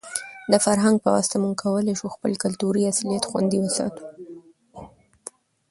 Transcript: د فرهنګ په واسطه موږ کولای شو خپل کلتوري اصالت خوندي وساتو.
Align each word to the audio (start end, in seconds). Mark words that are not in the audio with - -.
د 0.51 0.53
فرهنګ 0.65 0.95
په 1.03 1.09
واسطه 1.15 1.37
موږ 1.43 1.55
کولای 1.63 1.93
شو 1.99 2.07
خپل 2.15 2.31
کلتوري 2.43 2.81
اصالت 2.89 3.23
خوندي 3.29 3.57
وساتو. 3.61 4.03